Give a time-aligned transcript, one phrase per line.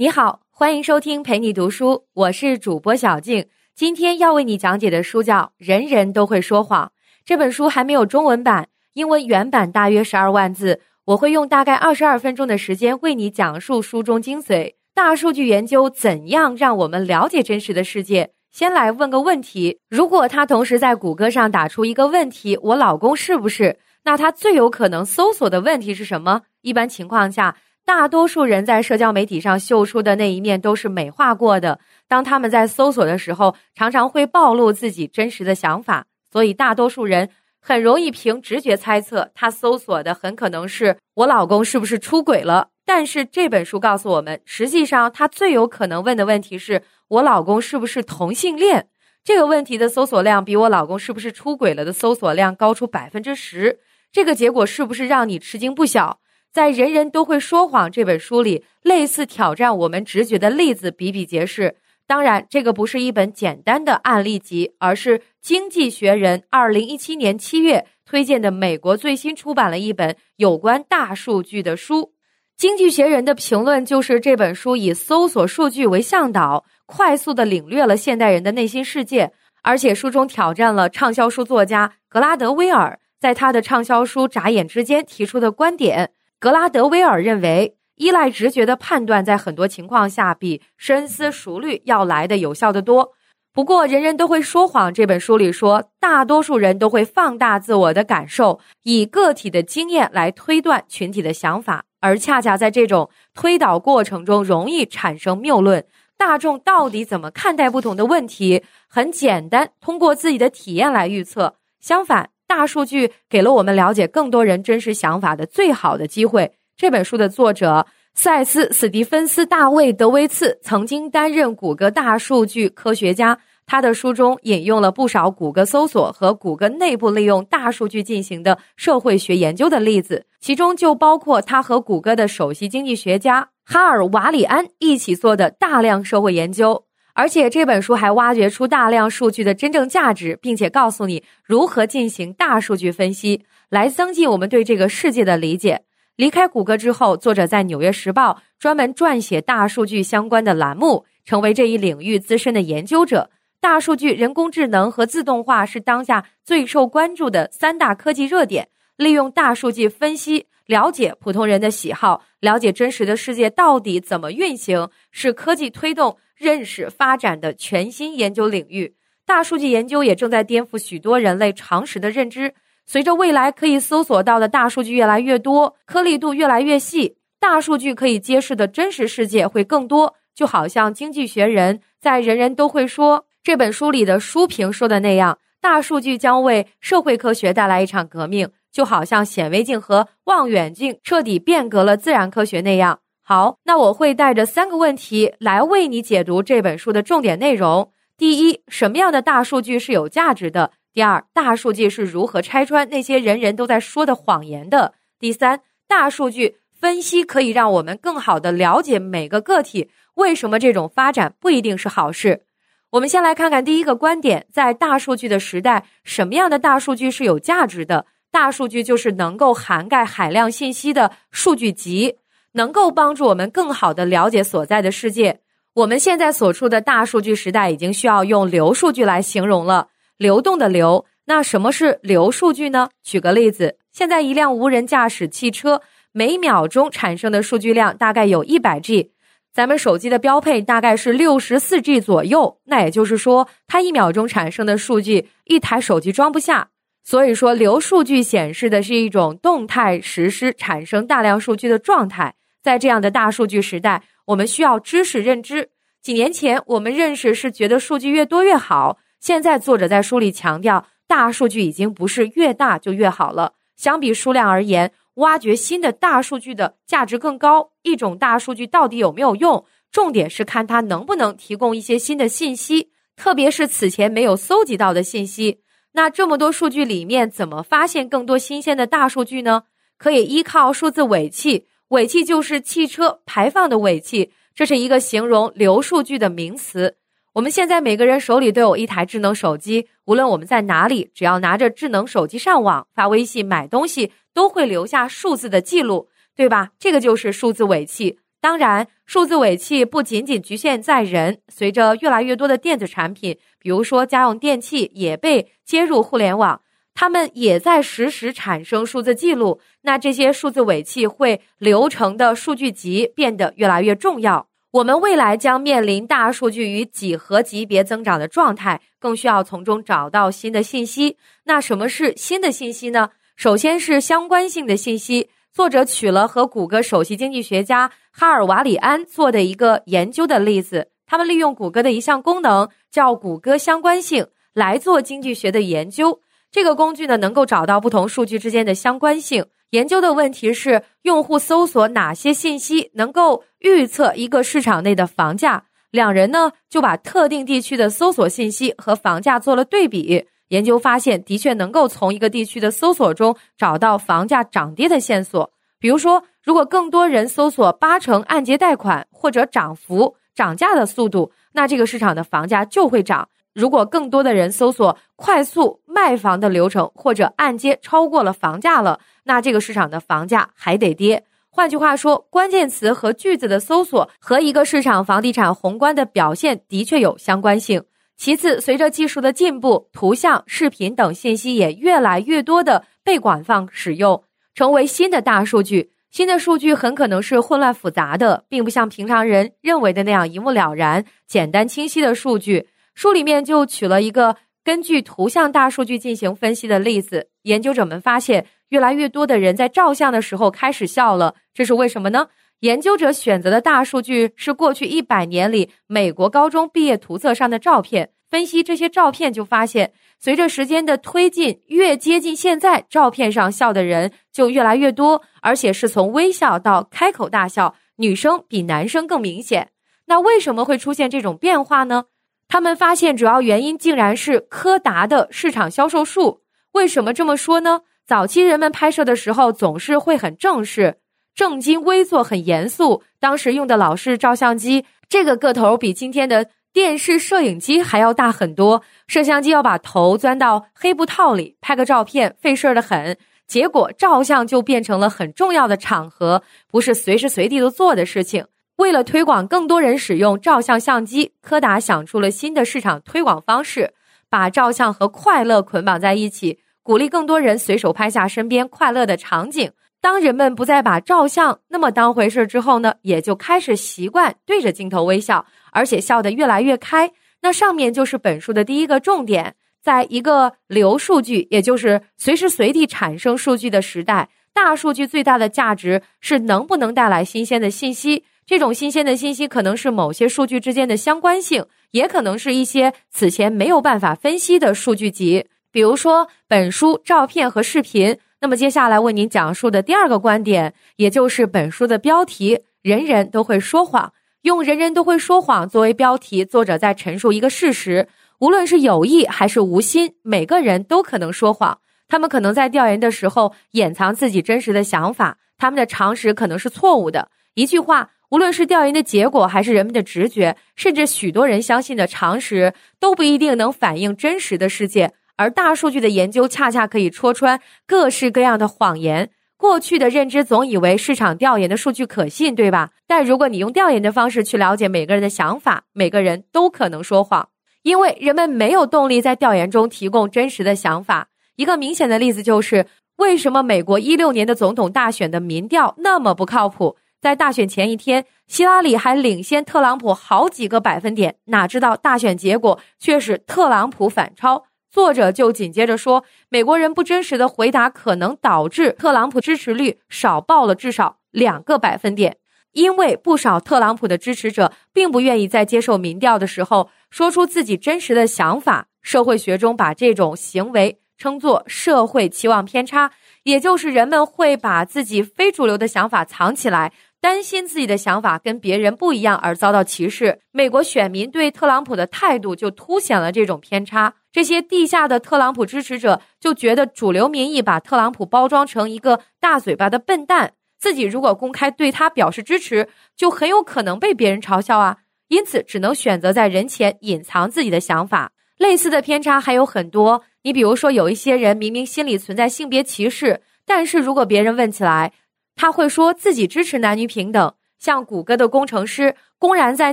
[0.00, 3.48] 你好，欢迎收听陪你读书，我是主播小静。
[3.74, 6.86] 今天要为你讲解的书叫《人人都会说谎》。
[7.24, 10.80] 这本书还没有中文版，英文原版大约十二万字。
[11.06, 14.74] 我会用大概二十二分钟的时间为你讲述书中精髓。
[14.94, 18.30] 大数据研究怎样让我们了解真实的世界？
[18.52, 23.76] 先来问个问题：如果他同时在谷歌上打出一个问题“我老公是不是”，
[24.06, 26.42] 那他最有可能搜索的问题是什么？
[26.62, 27.56] 一般情况下，
[27.88, 31.80] 大多数人在社交媒体上秀出的那一面都是美化过的。
[32.06, 42.68] 当他们在搜索的时候，常常会暴露自己真实的想法，所以大多数人很容易凭直觉猜测，他搜索的很可能是“我老公是不是出轨了”。
[42.84, 48.88] 但是这本书告诉我们，实际上他最有可能问的问题是我老公是不是同性恋？
[49.24, 53.78] 这个问题的搜索量比我老公是不是出轨了的搜索量高出百分之十。
[54.12, 56.20] 这个结果是不是让你吃惊不小？
[56.52, 61.76] 在《人人都会说谎》这本书里，类似挑战我们直觉的例子比比皆是。
[62.06, 72.14] 当然，这个不是一本简单的案例集，而是《经济学人》二零一七年七月推荐的美国最新出版了一本有关大数据的书。
[72.56, 79.30] 经济学人的评论就是这本书以搜索数据为向导，快速的领略了现代人的内心世界，
[79.62, 86.12] 而且书中挑战了畅销书作家格拉德威尔在他的畅销书《眨眼之间》提出的观点。
[86.40, 93.12] 格拉德威尔认为，依赖直觉的判断在很多情况下比深思熟虑要来的有效的多。
[93.52, 94.94] 不过，人人都会说谎。
[94.94, 101.84] 这本书里说，大多数人都会放大自我的感受，以个体的经验来推断群体的想法。
[102.00, 105.84] 而恰恰在这种推导过程中，容易产生谬论。
[106.16, 108.62] 大众到底怎么看待不同的问题？
[108.86, 111.56] 很简单，通过自己的体验来预测。
[111.80, 116.50] 相反，大数据给了我们了解更多人真实想法的最好的机会。
[116.76, 123.38] 这本书的作者塞斯·史蒂芬斯·大卫·德维茨曾经担任谷歌大数据科学家。
[123.66, 136.87] 他的书中引用了不少谷歌搜索和谷歌内部利用大数据进行的社会学研究的例子，其中就包括他和谷歌的首席经济学家哈尔·瓦里安一起做的大量社会研究。
[137.18, 145.82] 而且这本书还挖掘出大量数据的真正价值，并且告诉你如何进行大数据分析，来增进我们对这个世界的理解。
[146.14, 153.30] 离开谷歌之后，作者在《纽约时报》专门撰写大数据相关的栏目，成为这一领域资深的研究者。
[153.60, 158.68] 大数据、人工智能和自动化是当下最受关注的三大科技热点。
[158.96, 168.94] 利用大数据分析，了解普通人的喜好，了解真实的世界到底怎么运行，是科技推动认识发展的全新研究领域。
[169.26, 172.54] 大数据研究也正在颠覆许多人类常识的认知。
[172.86, 180.14] 随着未来可以搜索到的大数据越来越多，颗粒度越来越细，大数据可以揭示的真实世界会更多。
[180.34, 183.18] 就好像《经济学人》在《人人都会说》。
[183.42, 193.00] 这本书里的书评说的那样，大数据将为社会科学带来一场革命，就好像显微镜和望远镜彻底变革了自然科学那样。
[193.30, 200.70] 好，那我会带着三个问题来为你解读这本书的重点内容：第一，什么样的大数据是有价值的？
[200.94, 204.94] 第二，大数据是如何拆穿那些人人都在说的谎言的？
[205.18, 212.44] 第三，大数据分析可以让我们更好的了解每个个体，为什么这种发展不一定是好事？
[212.92, 218.06] 我们先来看看第一个观点，在大数据的时代，什么样的大数据是有价值的？
[218.30, 222.16] 大数据就是能够涵盖海量信息的数据集，
[222.52, 225.40] 能够帮助我们更好的了解所在的世界。
[225.74, 231.06] 我们现在所处的大数据时代，已经需要用流数据来形容了，流动的流。
[231.26, 232.88] 那什么是流数据呢？
[233.02, 239.12] 举个例子，现在一辆无人驾驶汽车每秒钟产生的数据量大概有一百 G。
[239.52, 246.70] 咱们手机的标配大概是六十四 G 左右，那也就是说，它一秒钟产生的数据，一台手机装不下。
[247.04, 252.34] 所以说，流数据显示的是一种动态实施产生大量数据的状态。
[252.62, 255.70] 在这样的大数据时代，我们需要知识认知。
[256.02, 263.54] 几年前，我们认识是觉得数据越多越好，现在作者在书里强调，大数据已经不是越大就越好了。
[263.76, 264.92] 相比数量而言。
[265.18, 267.72] 挖掘新的大数据的价值更高。
[267.82, 269.64] 一种大数据到底有没有用？
[269.90, 275.58] 重点是看它能不能提供一些新的信息，特别是此前没有搜集到的信息。
[275.94, 279.64] 那这么多数据里面，怎么发现更多新鲜的大数据呢？
[279.96, 286.96] 可以依靠数字尾气，尾气就是汽车排放的尾气，这是一个形容流数据的名词。
[287.34, 294.12] 我们现在每个人手里都有一台智能手机，无论我们在哪里，只要拿着智能手机上网、发微信、买东西。
[294.34, 296.70] 都会留下数字的记录，对吧？
[296.78, 298.20] 这个就是数字尾气。
[298.40, 306.60] 当然，数字尾气不仅仅局限在人，随着越来越多的电子产品，比如说家用电器，也被接入互联网，
[307.00, 309.60] 他们也在实时产生数字记录。
[309.82, 314.48] 那这些数字尾气会流程的数据集变得越来越重要。
[314.72, 321.16] 我们未来将面临大数据与几何级别增长的状态，更需要从中找到新的信息。
[321.44, 323.10] 那什么是新的信息呢？
[323.36, 325.30] 首先是相关性的信息。
[325.52, 336.20] 作者取了和谷歌首席经济学家哈尔瓦里安做的一个研究的例子，他们利用谷歌的一项功能叫谷歌相关性来做经济学的研究。
[336.58, 339.46] 这个工具呢，能够找到不同数据之间的相关性。
[339.70, 345.66] 研究的问题是，用户搜索哪些信息能够预测一个市场内的房价？
[345.92, 350.26] 两人呢就把特定地区的搜索信息和房价做了对比。
[350.48, 355.52] 研究发现，的确能够从一个地区的搜索中找到房价涨跌的线索。
[355.78, 363.28] 比如说，如果更多人搜索八成按揭贷款或者涨幅、涨价的速度，那这个市场的房价就会涨；
[363.58, 371.24] 如果更多的人搜索快速卖房的流程或者按揭超过了房价了，那这个市场的房价还得跌。
[371.50, 377.82] 换句话说，关键词和句子的搜索和一个市场房地产宏观的表现的确有相关性。
[378.16, 384.22] 其次，随着技术的进步，图像、视频等信息也越来越多的被广泛使用，
[384.54, 385.90] 成为新的大数据。
[386.12, 392.68] 新的数据很可能是混乱复杂的，并不像平常人认为的那样一目了然、简单清晰的数据。
[392.98, 394.34] 书里面就举了一个
[394.64, 397.28] 根据图像大数据进行分析的例子。
[397.42, 402.26] 研究者们发现，越来越多的人在照相的时候开始笑了，这是为什么呢？
[402.58, 408.10] 研究者选择的大数据是过去一百年里美国高中毕业图册上的照片。
[408.28, 419.68] 分析这些照片，就发现随着时间的推进，越接近现在，照片上笑的人就越来越多，而且是从微笑到开口大笑，女生比男生更明显。
[420.06, 422.06] 那为什么会出现这种变化呢？
[422.48, 426.40] 他们发现主要原因竟然是柯达的市场销售数。
[426.72, 427.82] 为什么这么说呢？
[428.06, 430.96] 早期人们拍摄的时候总是会很正式。
[431.34, 433.02] 正襟危坐，很严肃。
[433.20, 438.82] 当时用的老式照相机，这个个头比今天的电视摄影机还要大很多。
[439.06, 443.16] 摄像机要把头钻到黑布套里拍个照片，费事儿的很。
[443.46, 448.46] 结果照相就变成了很重要的场合，不是随时随地都做的事情。
[448.78, 453.92] 为了推广更多人使用照相相机，柯达想出了新的市场推广方式，
[454.30, 459.72] 把照相和快乐捆绑在一起，鼓励更多人随手拍下身边快乐的场景。
[460.00, 467.10] 当人们不再把照相那么当回事之后呢，也就开始习惯对着镜头微笑，而且笑得越来越开。
[467.42, 478.22] 那上面就是本书的第一个重点，在一个流数据，也就是随时随地产生数据的时代，大数据最大的价值是能不能带来新鲜的信息。
[478.48, 488.18] 这种新鲜的信息可能是某些数据之间的相关性，也可能是一些此前没有办法分析的数据集，比如说本书照片和视频。
[488.40, 494.14] 那么接下来为您讲述的第二个观点，也就是本书的标题“人人都会说谎”。
[494.40, 498.08] 用“人人都会说谎”作为标题，作者在陈述一个事实：
[498.40, 501.80] 无论是有意还是无心，每个人都可能说谎。
[502.08, 507.28] 他们可能在调研的时候掩藏自己真实的想法，他们的常识可能是错误的。
[507.52, 515.12] 一句话，无论是调研的结果，还是人们的直觉，甚至许多人相信的常识，都不一定能反映真实的世界。
[515.36, 519.30] 而大数据的研究恰恰可以戳穿各式各样的谎言。
[519.56, 522.90] 过去的认知总以为市场调研的数据可信，对吧？
[523.06, 527.48] 但如果你用调研的方式去了解每个人的想法，每个人都可能说谎，
[527.82, 531.28] 因为人们没有动力在调研中提供真实的想法。
[531.56, 536.96] 一个明显的例子就是，为什么美国一六年的总统大选的民调那么不靠谱？
[537.20, 544.64] 在大选前一天，希拉里还领先特朗普好几个百分点，哪知道大选结果却是特朗普反超。
[544.90, 552.36] 作者就紧接着说，美国人不真实的回答可能导致特朗普支持率少报了至少两个百分点，
[552.72, 558.86] 因为不少特朗普的支持者并不愿意在接受民调的时候说出自己真实的想法。
[559.02, 563.10] 社会学中把这种行为称作社会期望偏差，
[563.42, 566.92] 也就是人们会把自己非主流的想法藏起来。
[567.20, 574.14] 担心自己的想法跟别人不一样而遭到歧视，美国选民对特朗普的态度就凸显了这种偏差。
[574.30, 584.98] 这些地下的特朗普支持者就觉得主流民意把特朗普包装成一个大嘴巴的笨蛋，自己如果公开对他表示支持，就很有可能被别人嘲笑啊。
[585.26, 588.32] 因此，只能选择在人前隐藏自己的想法。
[588.58, 595.12] 类似的偏差还有很多，你比如说，有一些人明明心里存在性别歧视，但是如果别人问起来，
[595.58, 599.92] 他会说自己支持男女平等，像谷歌的工程师公然在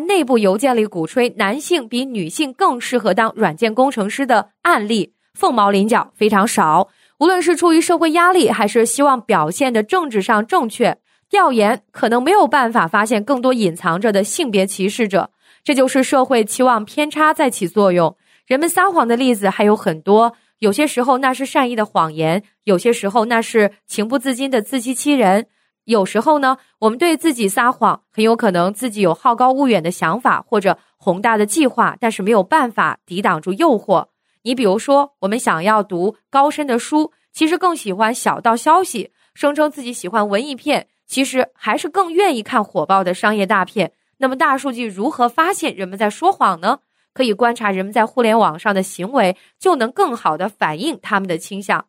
[0.01, 6.87] 内部邮件里鼓吹男性比女性更适合当软件工程师的案例，凤毛麟角，非常少。
[7.17, 10.99] 无论是出于社会压力，还是希望表现的政治上正确，
[11.31, 15.31] 调研可能没有办法发现更多隐藏着的性别歧视者。
[15.63, 18.15] 这就是社会期望偏差在起作用。
[18.45, 25.47] 人们撒谎的例子还有很多，有些时候那是善意的谎言，有些时候那是情不自禁的自欺欺人。
[25.85, 34.07] 有时候呢，我们对自己撒谎，很有可能自己有好高骛远的想法或者宏大的计划，但是没有办法抵挡住诱惑。
[34.43, 43.91] 你比如说，我们想要读高深的书，其实更喜欢小道消息；声称自己喜欢文艺片，其实还是更愿意看火爆的商业大片。
[44.17, 46.79] 那么，大数据如何发现人们在说谎呢？
[47.13, 51.85] 可以观察人们在互联网上的行为，就能更好的反映他们的倾向。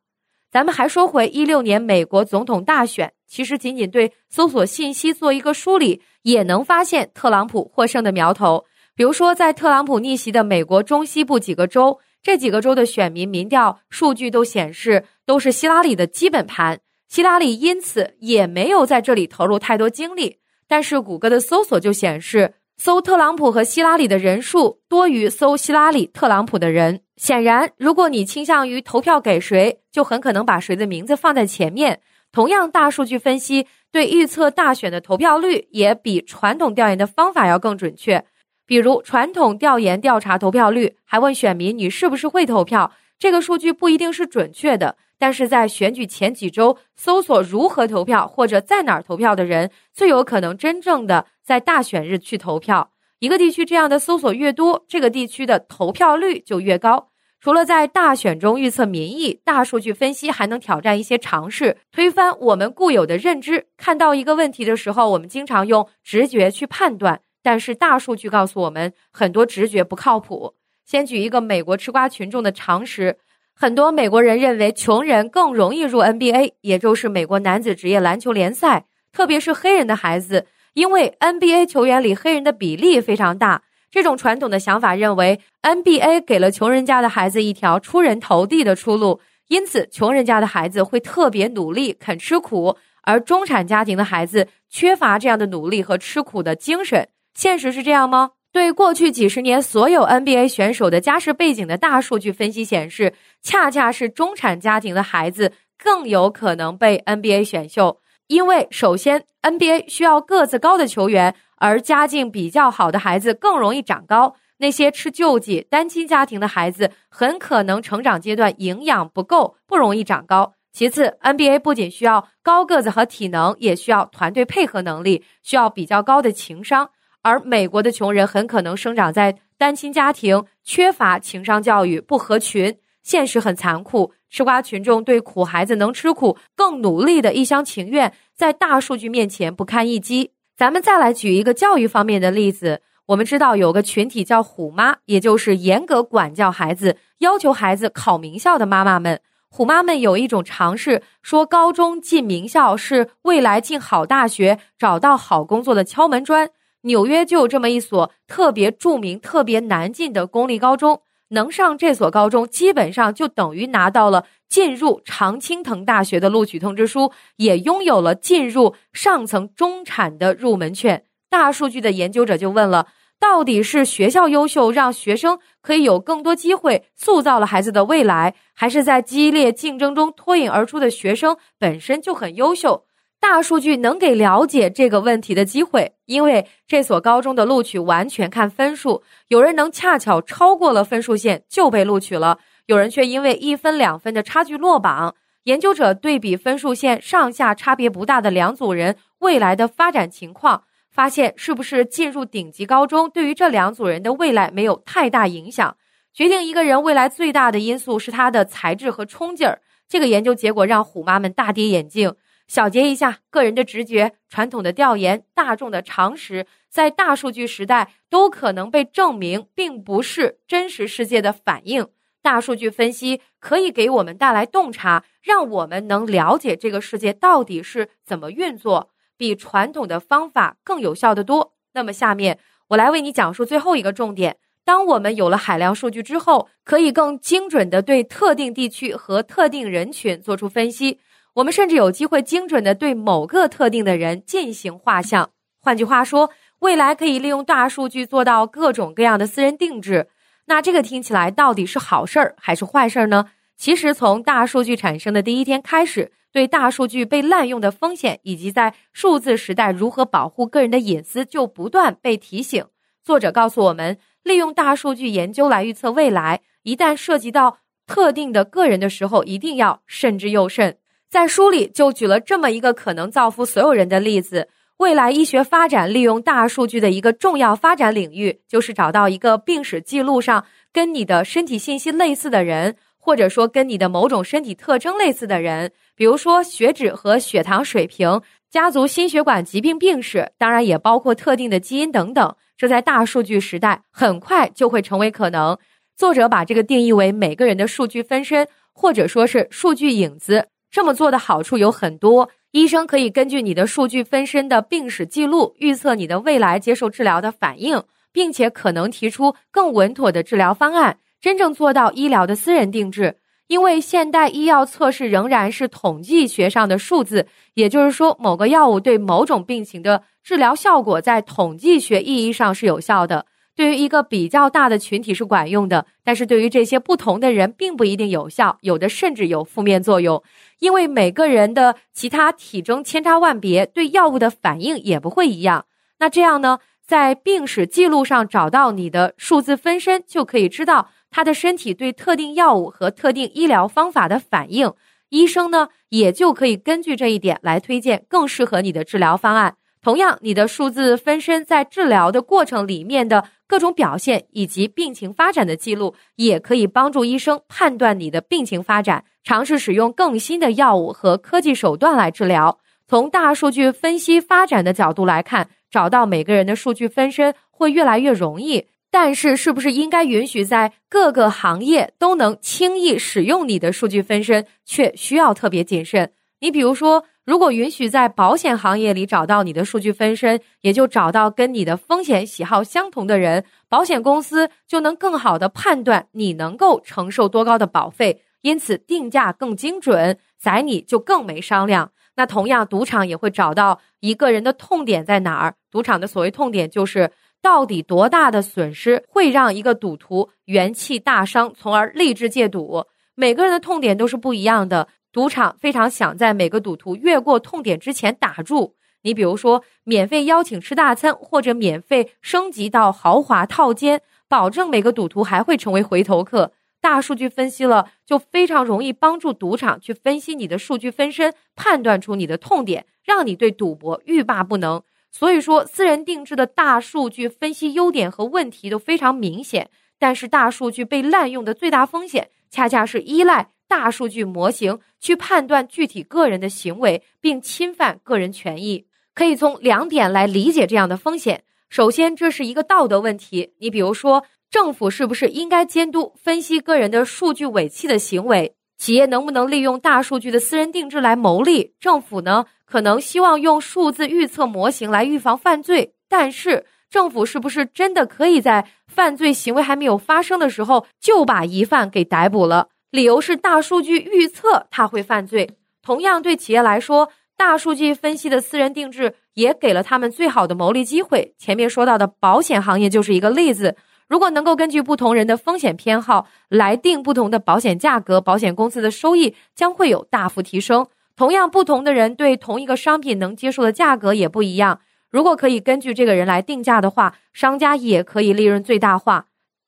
[0.56, 8.64] 咱们还说回一六年美国总统大选，其实仅仅对搜索信息做一个梳理，也能发现特朗普获胜的苗头。
[8.94, 20.38] 比如说，在特朗普逆袭的美国中西部几个州，这几个州的选民民调数据都显示都是希拉里的基本盘，希拉里因此也没有在这里投入太多精力。
[20.66, 22.54] 但是谷歌的搜索就显示。
[22.78, 27.00] 搜特朗普和希拉里的人数多于搜希拉里、特朗普的人。
[27.16, 32.00] 显然，如果你倾向于投票给谁，就很可能把谁的名字放在前面。
[32.30, 38.25] 同样，大数据分析对预测大选的投票率也比传统调研的方法要更准确。
[38.66, 44.96] 比如，传统调研调查投票率，还问选民你是不是会投票，这个数据不一定是准确的。
[45.18, 52.90] 但是在选举前几周，搜索如何投票或者在哪儿投票的人，最有可能真正的在大选日去投票。
[53.18, 57.08] 一个地区这样的搜索越多，这个地区的投票率就越高。
[57.40, 63.66] 除了在大选中预测民意，大数据分析还能挑战一些常识，推翻我们固有的认知。
[63.76, 70.54] 看到一个问题的时候，我们经常用直觉去判断，但是大数据告诉我们，很多直觉不靠谱。
[70.85, 73.18] 先举一个美国吃瓜群众的常识。
[73.54, 80.46] 很多美国人认为穷人更容易入 NBA，也就是美国男子职业篮球联赛，特别是黑人的孩子，
[80.76, 83.62] 因为 NBA 球员里黑人的比例非常大。
[83.90, 89.18] 这种传统的想法认为 NBA 给了穷人家的孩子一条出人头地的出路，
[89.49, 97.09] 因此穷人家的孩子会特别努力、肯吃苦，而中产家庭的孩子缺乏这样的努力和吃苦的精神。
[97.33, 98.33] 现实是这样吗？
[98.52, 105.52] 对过去几十年所有 NBA 选手的家世背景的大数据分析显示，恰恰是中产家庭的孩子
[105.83, 107.99] 更有可能被 NBA 选秀。
[108.28, 114.35] 因为首先，NBA 需要个子高的球员，而家境比较好的孩子更容易长高。
[114.59, 120.54] 那些吃救济、单亲家庭的孩子很可能成长阶段营养不够，不容易长高。
[120.73, 126.90] 其次，NBA 不仅需要高个子和体能，也需要团队配合能力，需要比较高的情商。
[127.23, 132.78] 而美国的穷人很可能生长在单亲家庭，缺乏情商教育，不合群。
[133.02, 140.33] 现实很残酷，吃瓜群众对苦孩子能吃苦、更努力的一厢情愿，在大数据面前不堪一击。
[140.56, 142.83] 咱们再来举一个教育方面的例子。
[143.06, 149.21] 我们知道有个群体叫“虎妈”，也就是严格管教孩子、要求孩子考名校的妈妈们。
[149.49, 156.50] 虎妈们有一种尝试，说高中进名校是未来进好大学、找到好工作的敲门砖。
[156.83, 171.04] 纽约就有这么一所特别著名、特别难进的公立高中，能上这所高中，基本上就等于拿到了进入常青藤大学的录取通知书，也拥有了进入上层中产的入门券。
[171.28, 172.87] 大数据的研究者就问了：
[173.18, 182.85] 到底是学校优秀，让学生可以有更多机会，塑造了孩子的未来，还是在激烈竞争中脱颖而出的学生本身就很优秀？
[183.18, 195.14] 大数据能给了解这个问题的机会，因为这所高中的录取完全看分数，有人能恰巧超过了分数线就被录取了，有人却因为一分两分的差距落榜。
[195.44, 205.76] 研究者对比分数线上下差别不大的两组人未来的发展情况，发现是不是进入顶级高中对于这两组人的未来没有太大影响。
[206.12, 209.61] 决定一个人未来最大的因素是他的才智和冲劲儿。
[209.88, 212.14] 这个研究结果让虎妈们大跌眼镜。
[212.46, 221.88] 小结一下，个人的直觉、传统的调研、大众的常识，在大数据时代都可能被证明并不是真实世界的反应。
[222.22, 231.52] 大数据分析可以给我们带来洞察，让我们能了解这个世界到底是怎么运作，比传统的方法更有效的多。
[231.74, 232.38] 那么，下面
[232.68, 240.98] 我来为你讲述最后一个重点：当我们有了海量数据之后，可以更精准的对特定地区和特定人群做出分析。
[241.37, 245.28] 我们甚至有机会精准的对某个特定的人进行画像。
[245.61, 250.09] 换句话说，未来可以利用大数据做到各种各样的私人定制。
[250.47, 253.26] 那这个听起来到底是好事儿还是坏事儿呢？
[253.55, 262.64] 其实从大数据产生的第一天开始，对大数据被滥用的风险以及在数字时代如何保护个人的隐私就不断被提醒。
[263.05, 270.78] 作者告诉我们，利用大数据研究来预测未来，一旦涉及到特定的个人的时候，一定要慎之又慎。
[271.16, 280.44] 在书里就举了这么一个可能造福所有人的例子：未来医学发展利用大数据的一个重要发展领域，就是找到一个病史记录上
[280.75, 282.76] 跟你的身体信息类似的人。
[282.99, 288.20] 或者说跟你的某种身体特征类似的人，比如说血脂和血糖水平、
[288.50, 292.37] 家族心血管疾病病史，当然也包括特定的基因等等。
[292.58, 295.56] 这在大数据时代很快就会成为可能。
[295.96, 300.49] 作者把这个定义为每个人的数据分身，或者说是数据影子。
[300.70, 307.82] 这么做的好处有很多：医生可以根据你的数据分身的病史记录，预测你的未来接受治疗的反应，
[308.12, 310.99] 并且可能提出更稳妥的治疗方案。
[311.20, 313.16] 真正做到医疗的私人定制，
[313.49, 323.25] 因为现代医药测试仍然是统计学上的数字，也就是说，某个药物对某种病情的治疗效果在统计学意义上是有效的，
[323.56, 330.22] 对于一个比较大的群体是管用的，但是对于这些不同的人并不一定有效，有的甚至有负面作用，
[330.58, 335.64] 因为每个人的其他体征千差万别，对药物的反应也不会一样。
[335.98, 340.90] 那这样呢，在病史记录上找到你的数字分身，就可以知道。
[341.08, 344.70] 他的身体对特定药物和特定医疗方法的反应，
[345.08, 349.56] 医生呢也就可以根据这一点来推荐更适合你的治疗方案。
[349.87, 362.59] 同样，你的数字分身在治疗的过程里面的各种表现以及病情发展的记录，也可以帮助医生判断你的病情发展，尝试使用更新的药物和科技手段来治疗。
[362.88, 368.66] 从大数据分析发展的角度来看，找到每个人的数据分身会越来越容易。
[368.90, 376.11] 但是，是不是应该允许在各个行业都能轻易使用你的数据分身，却需要特别谨慎？
[376.40, 391.90] 你比如说，如果允许在保险行业里找到你的数据分身，也就找到跟你的风险喜好相同的人，保险公司就能更好的判断你能够承受多高的保费，因此定价更精准，宰你就更没商量。
[392.14, 395.56] 那同样，赌场也会找到一个人的痛点在哪儿？
[395.70, 397.10] 赌场的所谓痛点就是。
[397.42, 402.84] 到底多大的损失会让一个赌徒元气大伤，从而立志戒赌？
[403.14, 404.88] 每个人的痛点都是不一样的。
[405.16, 408.76] 赌场非常想在每个赌徒越过痛点之前打住。
[409.00, 416.52] 你比如说，免费邀请吃大餐，或者免费升级到豪华套间，保证每个赌徒还会成为回头客。
[416.83, 424.83] 大数据分析了，就非常容易帮助赌场去分析你的数据分身，判断出你的痛点，让你对赌博欲罢不能。
[425.11, 438.87] 所以说，私人定制的大数据分析优点和问题都非常明显，但是大数据被滥用的最大风险，恰恰是依赖大数据模型去判断具体个人的行为，并侵犯个人权益。
[439.14, 441.44] 可以从两点来理解这样的风险。
[441.68, 443.55] 首先，这是一个道德问题。
[443.61, 448.55] 你比如说，政府是不是应该监督分析个人的数据尾气的行为？
[448.79, 451.74] 企业能不能利用大数据的私人定制来牟利？
[451.81, 452.44] 政府呢？
[452.66, 462.68] 可能希望用数字预测模型来预防犯罪，但是政府是不是真的可以在犯罪行为还没有发生的时候就把疑犯给逮捕了？
[462.96, 465.59] 理由是大数据预测他会犯罪。
[465.82, 471.35] 同样，对企业来说，大数据分析的私人定制也给了他们最好的牟利机会。
[471.37, 473.76] 前面说到的保险行业就是一个例子。
[474.09, 480.87] 如果能够根据不同人的风险偏好来定不同的保险价格，保险公司的收益将会有大幅提升。
[481.14, 484.80] 同样，不同的人对同一个商品能接受的价格也不一样。
[485.11, 489.26] 如果可以根据这个人来定价的话，商家也可以利润最大化。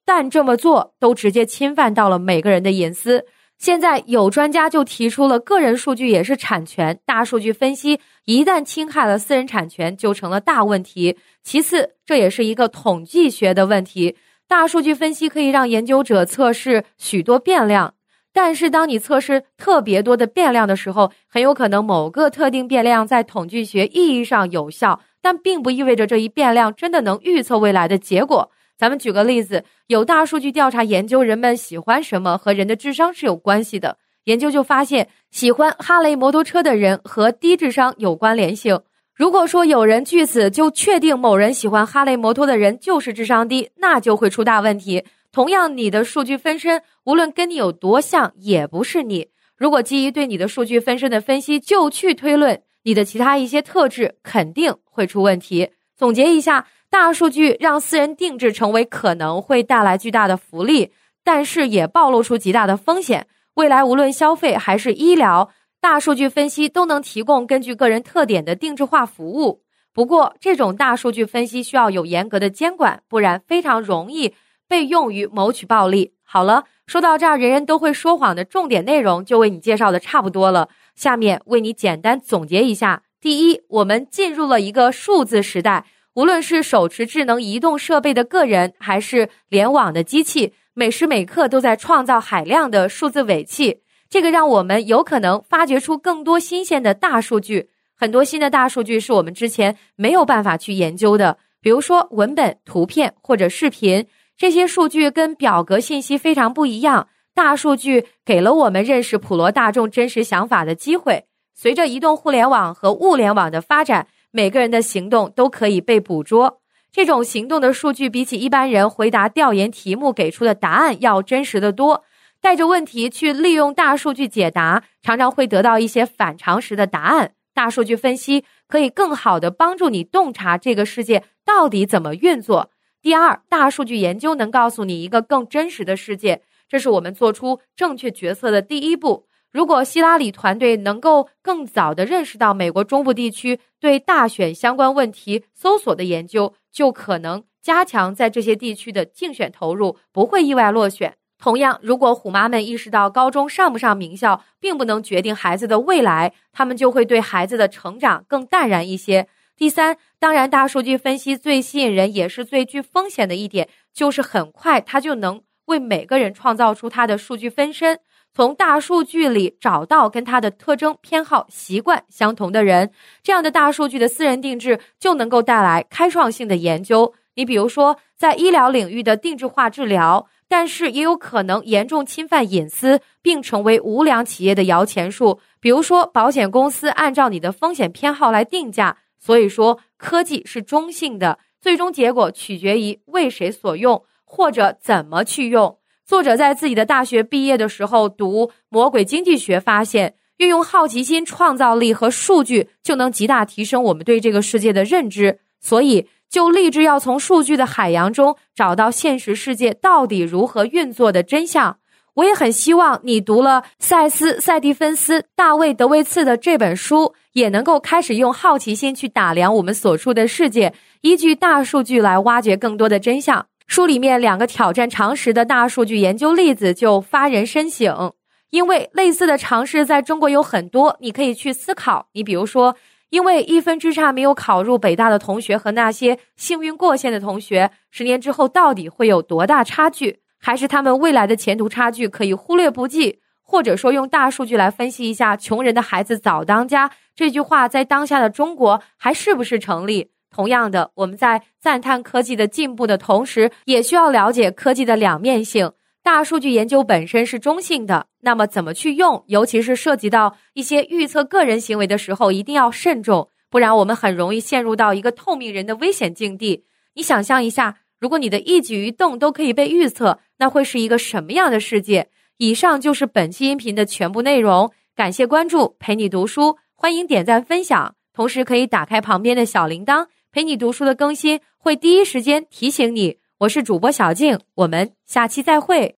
[0.08, 3.26] 但这么做都直接侵犯到了每个人的隐私。
[3.58, 11.18] 现在有专家就提出了，个人数据也是产权，大数据分析一旦侵害了私人产权，就成了大问题。
[11.42, 14.16] 其次，这也是一个统计学的问题。
[14.48, 17.92] 大数据分析可以让研究者测试许多变量。
[18.32, 28.50] 但是，当你测试特别多的变量的时候，很有可能某个特定变量在统计学意义上有效，但并不意味着这一变量真的能预测未来的结果。
[28.78, 33.98] 咱们举个例子，有大数据调查研究人们喜欢什么和人的智商是有关系的。
[34.24, 38.80] 研究就发现，喜欢哈雷摩托车的人和低智商有关联性。
[39.16, 45.02] 如果说有人据此就确定某人喜欢哈雷摩托的人就是智商低，那就会出大问题。
[45.32, 49.26] 同样，你的数据分身无论跟你有多像，也不是你。
[49.56, 55.70] 如果基于对你的数据分身的分析就去推论你的其他一些特质，肯定会出问题。
[55.96, 63.26] 总结一下，大数据让私人定制成为可能会带来巨大的福利，但是也暴露出极大的风险。
[63.54, 69.62] 未来无论消费还是医疗，大数据分析都能提供根据个人特点的定制化服务。
[69.92, 74.32] 不过，这种大数据分析需要有严格的监管，不然非常容易
[74.68, 76.14] 被用于谋取暴利。
[76.22, 80.68] 好了，说到这儿，人人都会说谎的重点内容就为你介绍的差不多了。
[80.94, 85.84] 下面为你简单总结一下：第一，我们进入了一个数字时代，
[86.18, 93.82] 无论是手持智能移动设备的个人，还是联网的机器，每时每刻都在创造海量的数字尾气。
[94.10, 97.70] 这个让我们有可能发掘出更多新鲜的大数据。
[97.96, 104.04] 很多新的大数据是我们之前没有办法去研究的，比如说文本、图片或者视频，
[104.36, 107.06] 这些数据跟表格信息非常不一样。
[107.32, 111.26] 大数据给了我们认识普罗大众真实想法的机会。
[111.54, 116.60] 随着移动互联网和物联网的发展，每个人的行动都可以被捕捉。
[116.90, 122.04] 这种行动的数据比起一般人回答调研题目给出的答案要真实的多。
[122.40, 127.32] 带着问题去利用大数据解答，常常会得到一些反常识的答案。
[127.52, 132.70] 大数据分析可以更好的帮助你洞察这个世界到底怎么运作。
[133.02, 139.27] 第二，大数据研究能告诉你一个更真实的世界，这是我们做出正确决策的第一步。
[139.50, 151.16] 如果希拉里团队能够更早的认识到美国中部地区对大选相关问题搜索的研究，就可能加强在这些地区的竞选投入，不会意外落选。
[151.38, 159.28] 同样，如果虎妈们意识到高中上不上名校并不能决定孩子的未来，他们就会对孩子的成长更淡然一些。
[159.56, 168.00] 第三，当然，大数据分析最吸引人也是最具风险的一点，就是很快它就能为每个人创造出他的数据分身，
[168.38, 177.12] 从大数据里找到跟他的特征、偏好、习惯相同的人，这样的大数据的私人定制就能够带来开创性的研究。
[177.34, 180.28] 你比如说，在医疗领域的定制化治疗。
[180.46, 185.40] 但是也有可能严重侵犯隐私，并成为无良企业的摇钱树。
[185.58, 188.98] 比如说，保险公司按照你的风险偏好来定价。
[189.18, 195.77] 所以说，科技是中性的，最终结果取决于为谁所用，或者怎么去用。
[196.08, 205.38] 作者在自己的大学毕业的时候读《魔鬼经济学》，发现运用好奇心、创造力和数据，就能极大提升我们对这个世界的认知。
[205.60, 206.08] 所以。
[206.30, 211.78] 就立志要从数据的海洋中找到现实世界到底如何运作的真相。
[212.16, 223.46] 我也很希望你读了塞斯·塞蒂芬斯、大卫·德维茨的这本书，也能够开始用好奇心去打量我们所处的世界，依据大数据来挖掘更多的真相。
[223.68, 228.12] 书里面两个挑战常识的大数据研究例子就发人深省，
[228.50, 232.08] 因为类似的尝试在中国有很多，你可以去思考。
[232.14, 232.74] 你比如说。
[233.10, 240.20] 因为一分之差没有考入北大的同学和那些幸运过线的同学，十年之后到底会有多大差距？
[240.38, 243.20] 还是他们未来的前途差距可以忽略不计？
[243.40, 250.10] 或者说，用大数据来分析一下“穷人的孩子早当家”这句话在当下的中国还是不是成立？
[250.30, 255.72] 同样的，我们在赞叹科技的进步的同时，也需要了解科技的两面性。
[256.02, 266.64] 大数据研究本身是中性的，那么怎么去用，尤其是涉及到一些预测个人行为的时候，一定要慎重，不然我们很容易陷入到一个透明人的危险境地。
[266.94, 272.08] 你想象一下，如果你的一举一动都可以被预测，那会是一个什么样的世界？
[272.38, 280.06] 以上就是本期音频的全部内容，感谢关注，陪你读书，欢迎点赞分享，同时可以打开旁边的小铃铛，
[280.38, 283.18] 陪你读书的更新会第一时间提醒你。
[283.38, 285.96] 我是主播小静，我们下期再会。